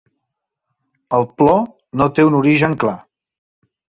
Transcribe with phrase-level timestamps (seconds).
[1.17, 1.59] El plor
[2.01, 2.97] no té un origen clar.